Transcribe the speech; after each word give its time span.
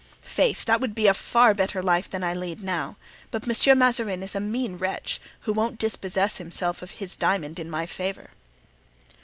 Faith! 0.25 0.65
that 0.65 0.81
would 0.81 0.95
be 0.95 1.05
a 1.05 1.13
far 1.13 1.53
better 1.53 1.79
life 1.79 2.09
than 2.09 2.23
I 2.23 2.33
lead 2.33 2.63
now; 2.63 2.97
but 3.29 3.45
Monsieur 3.45 3.75
Mazarin 3.75 4.23
is 4.23 4.33
a 4.33 4.39
mean 4.39 4.79
wretch, 4.79 5.21
who 5.41 5.53
won't 5.53 5.77
dispossess 5.77 6.37
himself 6.37 6.81
of 6.81 6.89
his 6.97 7.15
diamond 7.15 7.59
in 7.59 7.69
my 7.69 7.85
favor." 7.85 8.31